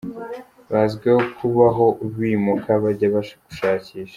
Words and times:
bazwiho 0.71 1.19
kubaho 1.37 1.85
bimuka 2.17 2.71
bajya 2.83 3.07
gushakisha. 3.15 4.09